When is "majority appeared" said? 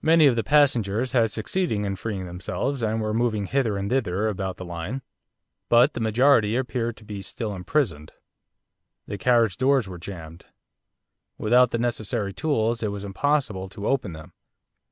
5.98-6.96